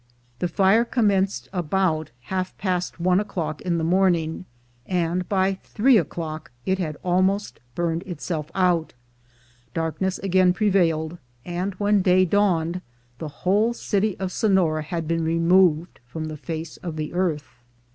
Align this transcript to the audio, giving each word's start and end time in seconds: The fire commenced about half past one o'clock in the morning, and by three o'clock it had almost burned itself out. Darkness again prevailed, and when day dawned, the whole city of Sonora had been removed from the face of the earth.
The 0.39 0.47
fire 0.47 0.83
commenced 0.83 1.47
about 1.53 2.09
half 2.21 2.57
past 2.57 2.99
one 2.99 3.19
o'clock 3.19 3.61
in 3.61 3.77
the 3.77 3.83
morning, 3.83 4.45
and 4.87 5.29
by 5.29 5.59
three 5.63 5.95
o'clock 5.99 6.49
it 6.65 6.79
had 6.79 6.97
almost 7.03 7.59
burned 7.75 8.01
itself 8.07 8.49
out. 8.55 8.93
Darkness 9.75 10.17
again 10.17 10.53
prevailed, 10.53 11.19
and 11.45 11.75
when 11.75 12.01
day 12.01 12.25
dawned, 12.25 12.81
the 13.19 13.29
whole 13.45 13.75
city 13.75 14.17
of 14.17 14.31
Sonora 14.31 14.81
had 14.81 15.07
been 15.07 15.23
removed 15.23 15.99
from 16.07 16.25
the 16.29 16.35
face 16.37 16.77
of 16.77 16.95
the 16.95 17.13
earth. 17.13 17.61